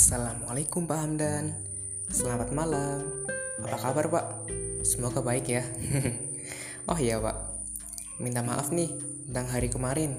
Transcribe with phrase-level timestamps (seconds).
[0.00, 1.52] Assalamualaikum Pak Hamdan.
[2.08, 3.04] Selamat malam.
[3.60, 4.26] Apa kabar Pak?
[4.80, 5.60] Semoga baik ya.
[6.88, 7.36] Oh iya Pak.
[8.16, 8.88] Minta maaf nih
[9.28, 10.16] tentang hari kemarin.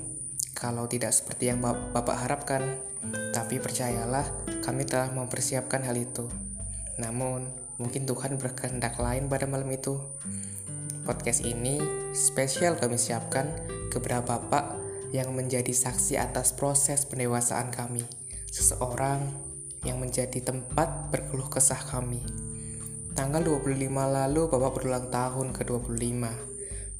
[0.54, 2.62] Kalau tidak seperti yang Bapak harapkan.
[3.34, 4.22] Tapi percayalah
[4.62, 6.30] kami telah mempersiapkan hal itu.
[7.02, 7.50] Namun
[7.82, 9.98] mungkin Tuhan berkehendak lain pada malam itu.
[11.10, 11.82] Podcast ini
[12.14, 13.50] spesial kami siapkan
[13.90, 14.78] kepada Bapak
[15.10, 18.06] yang menjadi saksi atas proses pendewasaan kami.
[18.54, 19.51] Seseorang
[19.82, 22.22] yang menjadi tempat berkeluh kesah kami.
[23.12, 26.24] Tanggal 25 lalu Bapak berulang tahun ke-25.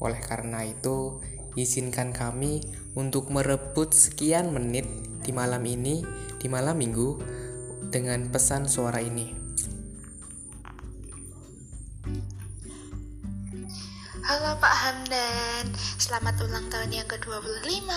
[0.02, 1.22] Oleh karena itu,
[1.54, 2.60] izinkan kami
[2.98, 4.84] untuk merebut sekian menit
[5.22, 6.02] di malam ini,
[6.36, 7.18] di malam minggu,
[7.88, 9.41] dengan pesan suara ini.
[14.22, 17.90] Halo Pak Hamdan, selamat ulang tahun yang ke-25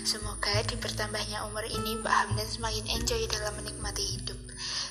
[0.00, 4.41] Semoga di bertambahnya umur ini Pak Hamdan semakin enjoy dalam menikmati hidup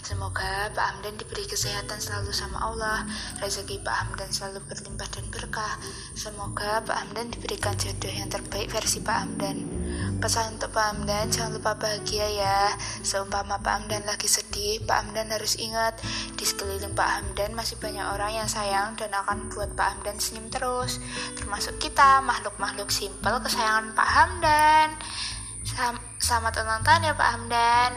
[0.02, 3.06] Semoga Pak Hamdan diberi kesehatan selalu sama Allah
[3.38, 5.78] Rezeki Pak Hamdan selalu berlimpah dan berkah
[6.18, 9.58] Semoga Pak Hamdan diberikan jodoh yang terbaik versi Pak Hamdan
[10.22, 12.78] Pesan untuk Pak Amdan, jangan lupa bahagia ya.
[13.02, 15.98] Seumpama Pak Amdan lagi sedih, Pak Amdan harus ingat
[16.38, 20.46] di sekeliling Pak Amdan masih banyak orang yang sayang dan akan buat Pak Amdan senyum
[20.54, 21.02] terus.
[21.42, 24.88] Termasuk kita, makhluk-makhluk simpel kesayangan Pak Hamdan.
[26.22, 27.92] Selamat ulang tahun ya Pak Hamdan.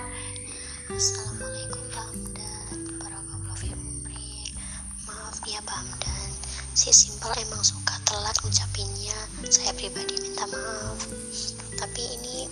[0.89, 1.54] Assalamualaikum
[6.75, 9.15] si simpel emang suka telat ngucapinnya.
[9.47, 11.07] Saya pribadi minta maaf.
[11.79, 12.51] Tapi ini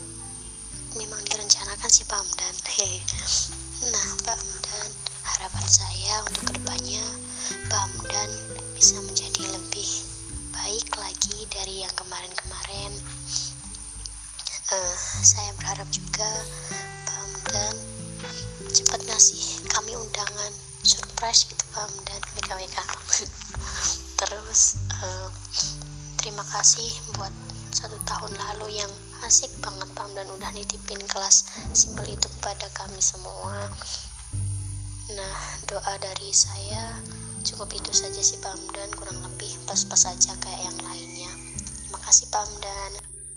[0.95, 2.55] memang direncanakan sih Pak Amdan.
[3.83, 4.91] Nah Pak Amdan
[5.27, 7.03] harapan saya untuk ke depannya
[7.67, 8.31] Pak Amdan
[8.79, 9.91] bisa menjadi lebih
[10.55, 12.95] baik lagi dari yang kemarin-kemarin.
[14.71, 16.31] Uh, saya berharap juga
[17.11, 17.75] Pak Amdan
[18.71, 20.53] cepat ngasih kami undangan
[20.87, 22.23] surprise gitu Pak Amdan.
[22.39, 22.79] WKWK
[24.23, 25.29] terus uh,
[26.23, 26.87] terima kasih
[27.19, 27.35] buat
[27.75, 28.93] satu tahun lalu yang
[29.27, 33.67] asik banget Pam dan udah nitipin kelas simpel itu kepada kami semua.
[35.19, 37.03] Nah doa dari saya
[37.43, 41.33] cukup itu saja sih Pam dan kurang lebih pas-pas aja kayak yang lainnya.
[41.83, 42.91] Terima kasih Pam dan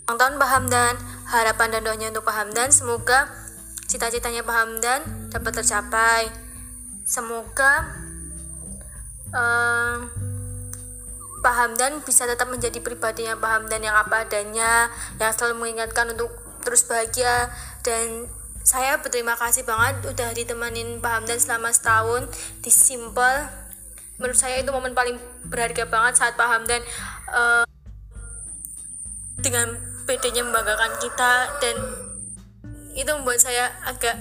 [0.06, 0.94] ulang tahun Pak Hamdan.
[1.26, 2.70] Harapan dan doanya untuk Pak Hamdan.
[2.70, 3.26] Semoga
[3.90, 5.00] cita-citanya Pak Hamdan
[5.34, 6.30] dapat tercapai.
[7.02, 7.90] Semoga
[9.34, 10.25] uh,
[11.46, 16.34] Pak Hamdan bisa tetap menjadi pribadinya Pak Hamdan yang apa adanya, yang selalu mengingatkan untuk
[16.66, 17.54] terus bahagia
[17.86, 18.26] dan
[18.66, 22.26] saya berterima kasih banget udah ditemanin Pak Hamdan selama setahun
[22.66, 23.46] di Simple.
[24.18, 26.82] Menurut saya itu momen paling berharga banget saat Pak Hamdan
[27.30, 27.62] uh,
[29.38, 29.78] dengan
[30.10, 31.76] PD-nya membanggakan kita dan
[32.98, 34.18] itu membuat saya agak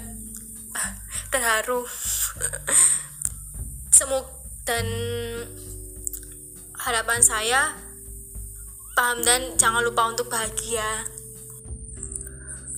[0.78, 0.94] uh,
[1.34, 1.90] terharu.
[3.97, 4.30] Semoga
[4.66, 4.86] dan
[6.85, 7.73] harapan saya
[8.94, 11.09] paham dan jangan lupa untuk bahagia.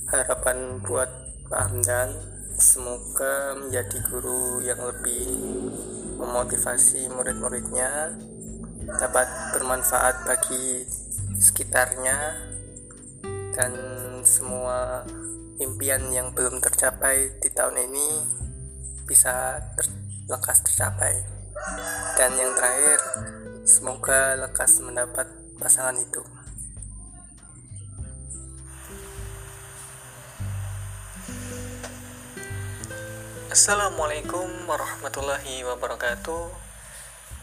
[0.08, 1.12] Harapan buat
[1.52, 2.16] Pak Hamdan
[2.56, 5.28] semoga menjadi guru yang lebih
[6.16, 8.16] memotivasi murid-muridnya
[8.96, 10.88] dapat bermanfaat bagi
[11.36, 12.48] sekitarnya
[13.52, 13.72] dan
[14.24, 15.04] semua
[15.60, 18.08] impian yang belum tercapai di tahun ini
[19.04, 19.84] bisa ter
[20.32, 21.12] lekas tercapai.
[22.16, 23.00] Dan yang terakhir
[23.68, 25.28] Semoga lekas mendapat
[25.60, 26.24] pasangan itu.
[33.52, 36.48] Assalamualaikum warahmatullahi wabarakatuh.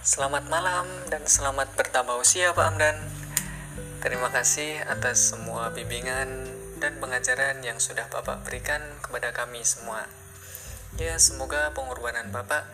[0.01, 2.97] Selamat malam dan selamat bertambah usia Pak Amdan.
[4.01, 6.49] Terima kasih atas semua bimbingan
[6.81, 10.09] dan pengajaran yang sudah Bapak berikan kepada kami semua.
[10.97, 12.65] Ya, semoga pengorbanan Bapak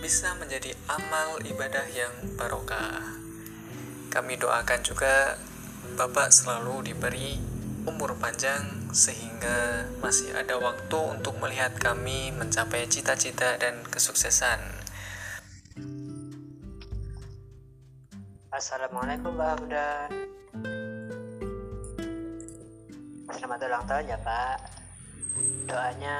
[0.00, 3.20] bisa menjadi amal ibadah yang barokah.
[4.08, 5.36] Kami doakan juga
[5.98, 7.36] Bapak selalu diberi
[7.84, 14.62] umur panjang sehingga masih ada waktu untuk melihat kami mencapai cita-cita dan kesuksesan.
[18.52, 20.08] Assalamualaikum Mbak Hamdan
[23.32, 24.58] Selamat ulang tahun ya Pak
[25.64, 26.18] Doanya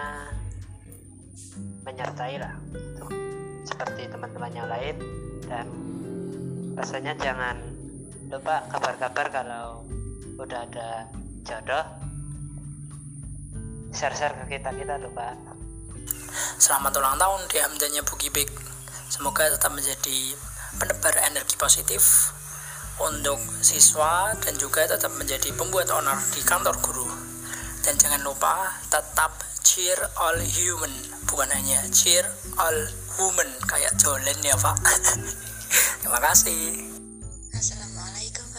[1.84, 3.21] menyertai lah untuk
[3.66, 4.96] seperti teman-teman yang lain.
[5.46, 5.66] Dan
[6.74, 7.56] rasanya jangan
[8.32, 9.84] lupa kabar-kabar kalau
[10.40, 11.06] udah ada
[11.44, 11.84] jodoh.
[13.92, 15.36] Share-share ke kita kita lupa.
[16.56, 18.48] Selamat ulang tahun di hamdannya Bugi Big.
[19.12, 20.32] Semoga tetap menjadi
[20.80, 22.32] penebar energi positif
[23.04, 27.04] untuk siswa dan juga tetap menjadi pembuat honor di kantor guru.
[27.84, 30.92] Dan jangan lupa tetap cheer all human.
[31.28, 32.24] Bukan hanya cheer
[32.56, 32.88] all
[33.22, 34.74] women kayak Jolen ya Pak.
[36.02, 36.82] Terima kasih.
[37.54, 38.51] Assalamualaikum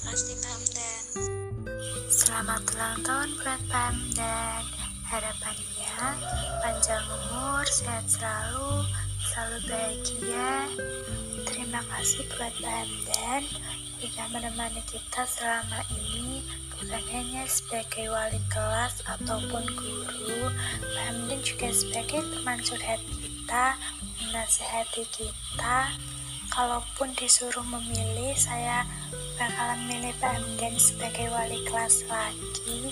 [0.00, 1.04] kasih Pak Hamdan.
[2.08, 4.62] Selamat ulang tahun buat Pak Hamdan.
[5.10, 6.06] Harapannya
[6.62, 8.86] panjang umur, sehat selalu,
[9.20, 10.52] selalu bahagia.
[11.50, 13.42] Terima kasih buat Pak Hamdan
[14.00, 16.40] sudah menemani kita selama ini
[16.72, 20.48] bukan hanya sebagai wali kelas ataupun guru,
[20.80, 23.76] Pak Hamdan juga sebagai teman curhat kita,
[24.24, 25.92] menasehati kita.
[26.50, 28.82] Kalaupun disuruh memilih, saya
[29.38, 32.90] bakalan milih Pak Hamdan sebagai wali kelas lagi.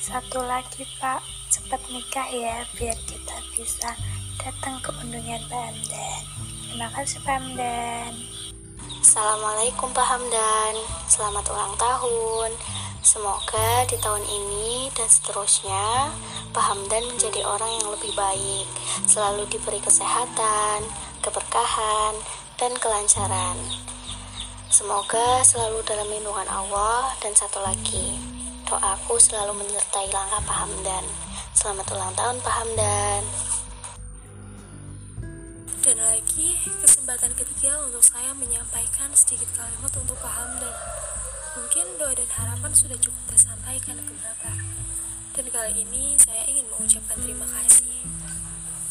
[0.00, 1.20] Satu lagi Pak,
[1.52, 3.92] cepat nikah ya biar kita bisa
[4.40, 6.22] datang ke undangan Pak Hamdan.
[6.64, 8.12] Terima kasih Pak Hamdan.
[9.04, 10.74] Assalamualaikum Pak Hamdan.
[11.04, 12.50] Selamat ulang tahun.
[13.04, 16.10] Semoga di tahun ini dan seterusnya
[16.50, 18.66] Pak Hamdan menjadi orang yang lebih baik,
[19.04, 20.80] selalu diberi kesehatan,
[21.22, 22.18] keberkahan,
[22.56, 23.56] dan kelancaran.
[24.72, 28.16] Semoga selalu dalam lindungan Allah dan satu lagi,
[28.64, 31.04] doaku selalu menyertai langkah Pak Hamdan.
[31.52, 33.22] Selamat ulang tahun Pak Hamdan.
[35.84, 40.76] Dan lagi, kesempatan ketiga untuk saya menyampaikan sedikit kalimat untuk Pak Hamdan.
[41.60, 44.58] Mungkin doa dan harapan sudah cukup tersampaikan ke Bapak.
[45.36, 48.00] Dan kali ini saya ingin mengucapkan terima kasih.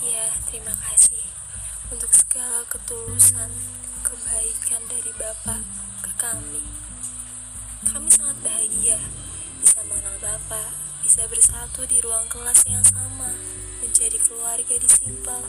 [0.05, 1.24] Ya, terima kasih
[1.95, 3.47] untuk segala ketulusan,
[4.03, 5.63] kebaikan dari Bapak
[6.03, 6.59] ke kami.
[7.87, 8.99] Kami sangat bahagia
[9.63, 13.31] bisa mengenal Bapak, bisa bersatu di ruang kelas yang sama,
[13.79, 15.39] menjadi keluarga di Simpel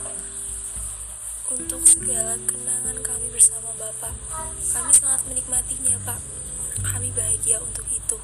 [1.50, 4.14] untuk segala kenangan kami bersama Bapak.
[4.70, 6.22] Kami sangat menikmatinya, Pak.
[6.78, 8.22] Kami bahagia untuk itu.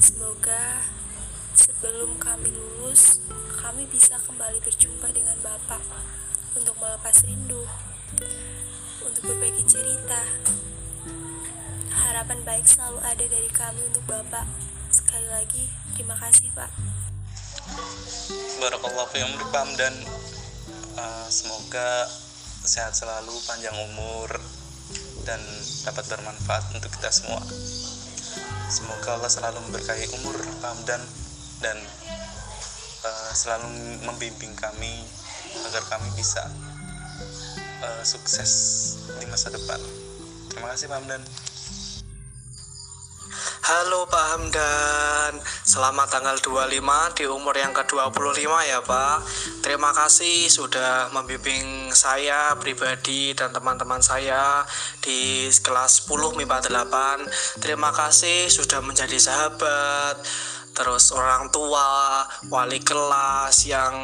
[0.00, 0.80] Semoga
[1.52, 3.20] sebelum kami lulus,
[3.60, 5.84] kami bisa kembali berjumpa dengan Bapak
[6.58, 7.62] untuk melepas rindu,
[9.06, 10.18] untuk berbagi cerita.
[11.94, 14.42] Harapan baik selalu ada dari kami untuk Bapak.
[14.90, 16.70] Sekali lagi, terima kasih, Pak.
[18.58, 19.94] Barakallahu umrik Pak dan
[20.98, 22.10] uh, semoga
[22.66, 24.26] sehat selalu, panjang umur
[25.22, 25.38] dan
[25.86, 27.38] dapat bermanfaat untuk kita semua.
[28.66, 31.02] Semoga Allah selalu memberkahi umur Pak Hamdan
[31.62, 31.78] dan
[33.06, 33.68] uh, selalu
[34.02, 35.06] membimbing kami
[35.66, 36.46] agar kami bisa
[37.82, 38.50] uh, sukses
[39.18, 39.80] di masa depan.
[40.52, 41.22] Terima kasih Pak Hamdan.
[43.68, 49.16] Halo Pak Hamdan, selamat tanggal 25 di umur yang ke-25 ya Pak
[49.60, 54.64] Terima kasih sudah membimbing saya pribadi dan teman-teman saya
[55.04, 60.16] di kelas 10 MIPA 8 Terima kasih sudah menjadi sahabat
[60.78, 63.94] terus orang tua, wali kelas yang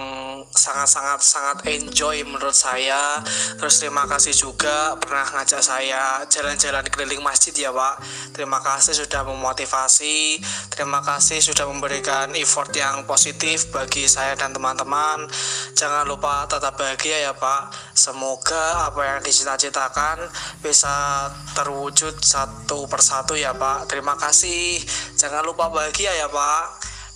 [0.50, 3.22] sangat-sangat sangat enjoy menurut saya.
[3.54, 8.02] Terus terima kasih juga pernah ngajak saya jalan-jalan keliling masjid ya Pak.
[8.34, 10.42] Terima kasih sudah memotivasi,
[10.74, 15.30] terima kasih sudah memberikan effort yang positif bagi saya dan teman-teman.
[15.78, 17.94] Jangan lupa tetap bahagia ya Pak.
[17.94, 20.26] Semoga apa yang dicita-citakan
[20.58, 23.86] bisa terwujud satu persatu ya Pak.
[23.86, 24.82] Terima kasih.
[25.14, 26.63] Jangan lupa bahagia ya Pak.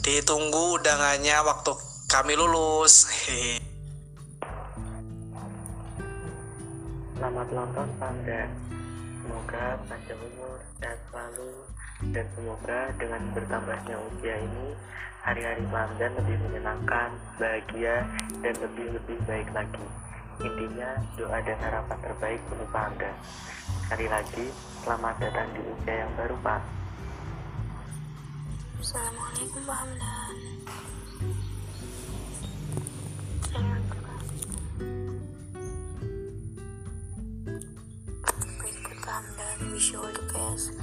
[0.01, 1.73] Ditunggu undangannya waktu
[2.09, 3.11] kami lulus.
[7.19, 8.49] Selamat ulang tahun Hamdan.
[9.21, 11.51] Semoga panjang umur, sehat selalu,
[12.15, 14.69] dan semoga dengan bertambahnya usia ini,
[15.21, 18.07] hari-hari Hamdan lebih menyenangkan, bahagia,
[18.41, 19.87] dan lebih-lebih baik lagi.
[20.39, 23.15] Intinya, doa dan harapan terbaik untuk Hamdan.
[23.85, 24.47] Sekali lagi,
[24.87, 26.78] selamat datang di usia yang baru Pak.
[28.79, 30.37] Assalamualaikum Pak Hamdan.
[38.63, 40.79] Berikut Pak Hamdan, wish you all the best.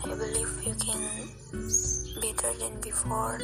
[0.00, 1.04] I believe you can
[2.24, 3.36] better than before.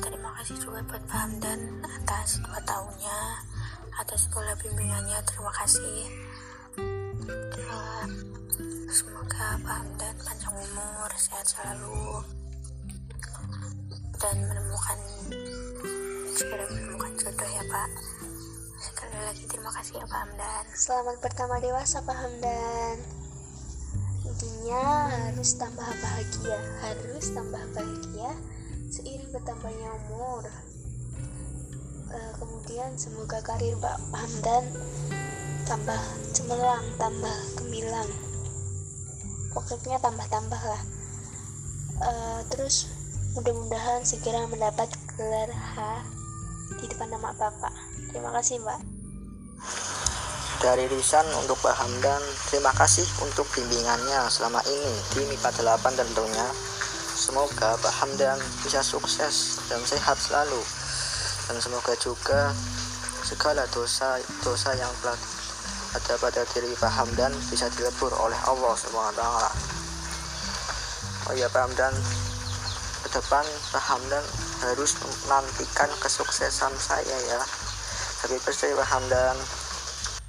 [0.00, 3.20] Terima kasih juga buat Pak Hamdan atas dua tahunnya,
[4.00, 5.20] atas segala bimbingannya.
[5.28, 6.08] Terima kasih.
[8.88, 12.24] Semoga Pak Hamdan panjang umur, sehat selalu,
[14.22, 14.98] dan menemukan
[16.30, 17.90] segera menemukan jodoh ya Pak.
[18.78, 20.64] Sekali lagi terima kasih ya Pak Hamdan.
[20.78, 22.96] Selamat bertambah dewasa Pak Hamdan.
[24.22, 28.30] Intinya harus tambah bahagia, harus tambah bahagia
[28.94, 30.46] seiring bertambahnya umur.
[32.14, 34.64] Eh, kemudian semoga karir Pak Hamdan
[35.66, 35.98] tambah
[36.30, 38.06] cemerlang, tambah gemilang.
[39.50, 40.82] Pokoknya tambah-tambah lah.
[42.06, 43.01] Eh, terus
[43.32, 46.04] mudah-mudahan segera mendapat gelar H
[46.76, 47.72] di depan nama Bapak.
[48.12, 48.80] Terima kasih Mbak.
[50.60, 52.20] Dari Risan untuk Pak Hamdan,
[52.52, 56.44] terima kasih untuk bimbingannya selama ini di MIPA 8 tentunya.
[57.16, 58.36] Semoga Pak Hamdan
[58.68, 60.60] bisa sukses dan sehat selalu.
[61.48, 62.52] Dan semoga juga
[63.24, 65.16] segala dosa dosa yang telah
[65.96, 69.24] ada pada diri Pak Hamdan bisa dilebur oleh Allah SWT.
[71.26, 71.94] Oh ya Pak Hamdan,
[73.02, 73.42] ke depan
[73.74, 74.24] Pak Hamdan
[74.62, 77.42] harus menantikan kesuksesan saya ya.
[78.22, 79.36] Happy birthday Pak Hamdan.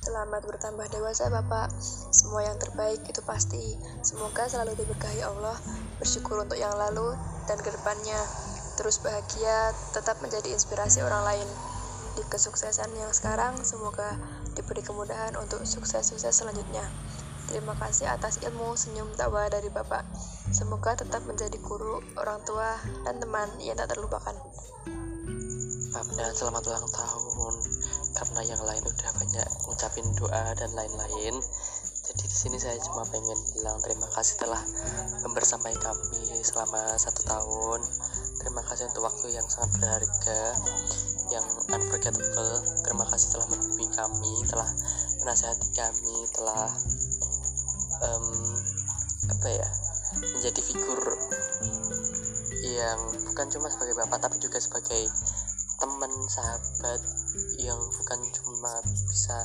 [0.04, 1.70] Selamat bertambah dewasa Bapak.
[2.12, 3.78] Semua yang terbaik itu pasti.
[4.02, 5.56] Semoga selalu diberkahi Allah.
[6.02, 7.14] Bersyukur untuk yang lalu
[7.46, 8.18] dan ke depannya.
[8.76, 11.48] Terus bahagia, tetap menjadi inspirasi orang lain.
[12.18, 14.18] Di kesuksesan yang sekarang, semoga
[14.58, 16.84] diberi kemudahan untuk sukses-sukses selanjutnya.
[17.54, 20.02] Terima kasih atas ilmu senyum tawa dari Bapak.
[20.50, 24.34] Semoga tetap menjadi guru, orang tua, dan teman yang tak terlupakan.
[25.94, 27.54] Hamdan selamat ulang tahun
[28.18, 31.38] karena yang lain udah banyak ngucapin doa dan lain-lain
[32.04, 34.60] jadi di sini saya cuma pengen bilang terima kasih telah
[35.26, 37.80] membersamai kami selama satu tahun
[38.44, 40.42] terima kasih untuk waktu yang sangat berharga
[41.32, 44.70] yang unforgettable terima kasih telah membimbing kami telah
[45.24, 46.70] menasihati kami telah
[48.04, 48.26] um,
[49.32, 49.68] apa ya
[50.20, 51.00] menjadi figur
[52.64, 53.00] yang
[53.32, 55.10] bukan cuma sebagai bapak tapi juga sebagai
[55.84, 57.02] teman sahabat
[57.60, 58.72] yang bukan cuma
[59.10, 59.36] bisa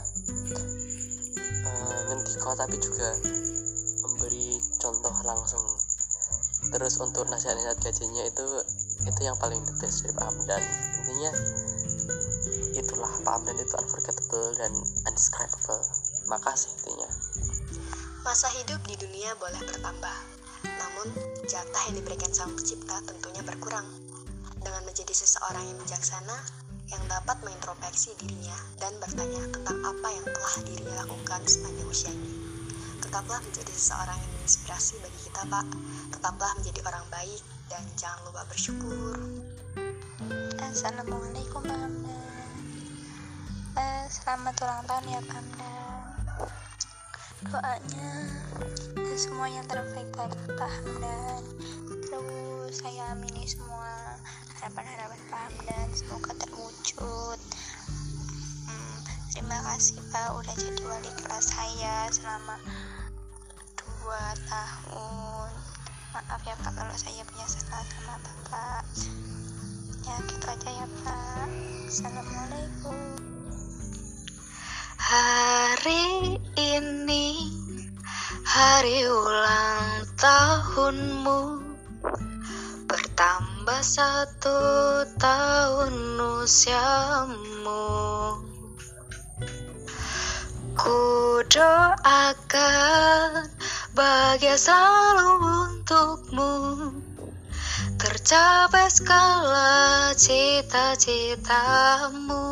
[1.66, 3.10] uh, ngendiko tapi juga
[4.06, 5.66] memberi contoh langsung.
[6.68, 8.44] Terus untuk nasihat-nasihat gajinya itu
[9.02, 10.62] itu yang paling the best dari Pak Hamdan
[11.00, 11.32] intinya
[12.78, 14.72] itulah Pak Hamdan itu unforgettable dan
[15.10, 15.82] undescribable.
[16.28, 17.08] Makasih intinya
[18.28, 20.16] masa hidup di dunia boleh bertambah
[20.60, 21.08] namun
[21.48, 23.88] jatah yang diberikan sang pencipta tentunya berkurang
[24.60, 26.36] dengan menjadi seseorang yang bijaksana
[26.92, 28.52] yang dapat mengintrospeksi dirinya
[28.84, 32.32] dan bertanya tentang apa yang telah dirinya lakukan sepanjang usianya.
[33.00, 35.66] Tetaplah menjadi seseorang yang menginspirasi bagi kita, Pak.
[36.12, 37.42] Tetaplah menjadi orang baik
[37.72, 39.16] dan jangan lupa bersyukur.
[40.60, 42.24] Assalamualaikum Pak Hamdan.
[43.72, 45.87] Eh, selamat ulang tahun ya Pak.
[47.38, 48.10] Doanya
[48.98, 51.42] dan semua yang terbaik buat Pak Hamdan.
[51.86, 54.18] Terus saya amini semua
[54.58, 55.86] harapan-harapan Pak Hamdan.
[55.94, 57.38] Semoga terwujud.
[58.66, 58.98] Hmm,
[59.30, 62.58] terima kasih Pak udah jadi wali kelas saya selama
[63.86, 65.50] dua tahun.
[66.18, 68.82] Maaf ya Pak kalau saya punya salah sama Bapak.
[70.02, 71.46] Ya gitu aja ya Pak.
[71.86, 73.27] Assalamualaikum
[75.08, 77.48] Hari ini
[78.44, 81.64] hari ulang tahunmu.
[82.84, 84.60] Bertambah satu
[85.16, 85.96] tahun
[86.44, 87.88] usiamu.
[90.76, 91.00] Ku
[91.48, 93.48] doakan
[93.96, 96.52] bahagia selalu untukmu.
[97.96, 102.44] Tercapai segala cita-citamu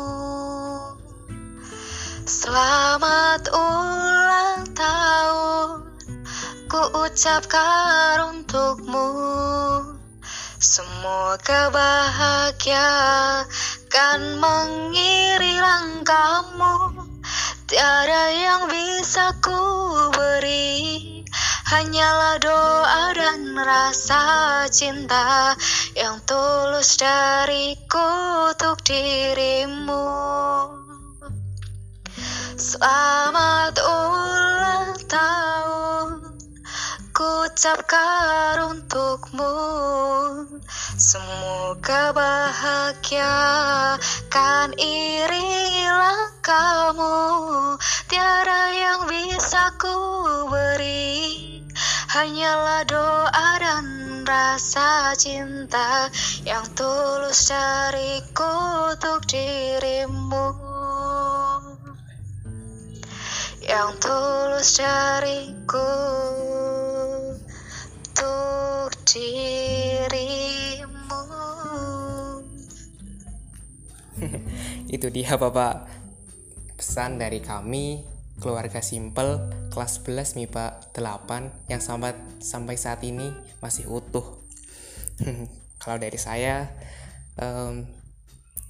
[2.27, 5.95] Selamat ulang tahun.
[6.67, 9.07] Ku ucapkan untukmu.
[10.59, 12.91] Semoga bahagia
[13.87, 17.07] kan mengiri langkahmu.
[17.63, 19.63] Tiada yang bisa ku
[20.11, 21.23] beri.
[21.71, 24.23] Hanyalah doa dan rasa
[24.71, 25.55] cinta
[25.95, 28.11] Yang tulus dariku
[28.51, 30.07] untuk dirimu
[32.67, 36.19] Selamat ulang tahun.
[37.15, 39.55] Ku ucapkan untukmu.
[40.99, 43.39] Semoga bahagia.
[44.27, 47.15] Kan iringi langkahmu
[48.11, 49.95] Tiada yang bisa ku
[50.51, 51.63] beri.
[52.11, 53.87] Hanyalah doa dan
[54.27, 56.11] rasa cinta
[56.43, 58.51] Yang tulus dariku
[58.91, 60.76] untuk dirimu
[63.67, 65.91] Yang tulus dariku
[68.15, 71.19] untuk dirimu
[74.95, 75.99] Itu dia Bapak.
[76.79, 78.07] Pesan dari kami
[78.39, 84.47] keluarga simple kelas 11 MIPA 8 yang sampai sampai saat ini masih utuh.
[85.83, 86.71] Kalau dari saya
[87.35, 87.83] um,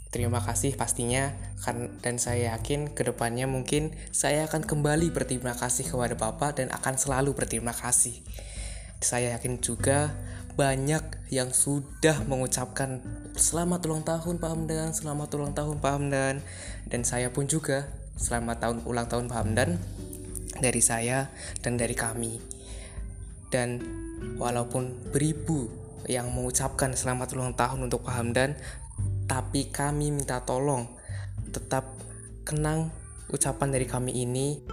[0.10, 5.84] terima kasih pastinya kan dan saya yakin ke depannya mungkin saya akan kembali berterima kasih
[5.90, 8.20] kepada Bapak dan akan selalu berterima kasih.
[8.98, 10.16] Saya yakin juga
[10.58, 12.98] banyak yang sudah mengucapkan
[13.38, 16.36] selamat ulang tahun Pak Hamdan, selamat ulang tahun Pak Hamdan
[16.90, 17.86] dan saya pun juga
[18.18, 19.78] selamat tahun ulang tahun Pak Hamdan
[20.58, 21.30] dari saya
[21.62, 22.42] dan dari kami.
[23.54, 23.80] Dan
[24.42, 25.70] walaupun beribu
[26.10, 28.58] yang mengucapkan selamat ulang tahun untuk Pak Hamdan,
[29.28, 30.88] tapi kami minta tolong
[31.52, 31.92] tetap
[32.48, 32.96] kenang
[33.28, 34.64] ucapan dari kami ini.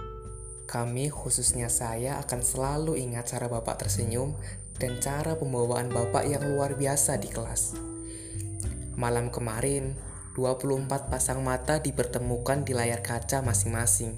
[0.65, 4.33] Kami khususnya saya akan selalu ingat cara Bapak tersenyum
[4.81, 7.77] dan cara pembawaan Bapak yang luar biasa di kelas.
[8.95, 9.93] Malam kemarin,
[10.33, 14.17] 24 pasang mata dipertemukan di layar kaca masing-masing.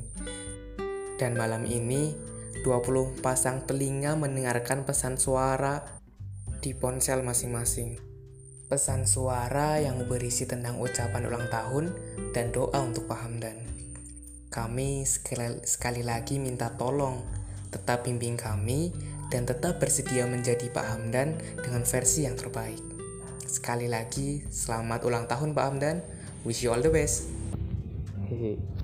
[1.17, 2.13] Dan malam ini,
[2.61, 5.81] 20 pasang telinga mendengarkan pesan suara
[6.61, 8.06] di ponsel masing-masing.
[8.67, 11.87] Pesan suara yang berisi tentang ucapan ulang tahun
[12.35, 13.55] dan doa untuk Pak Hamdan.
[14.51, 17.23] Kami sekali, lagi minta tolong
[17.71, 18.91] tetap bimbing kami
[19.31, 22.83] dan tetap bersedia menjadi Pak Hamdan dengan versi yang terbaik.
[23.47, 26.03] Sekali lagi, selamat ulang tahun Pak Hamdan.
[26.43, 27.31] Wish you all the best.
[28.27, 28.76] Hehe.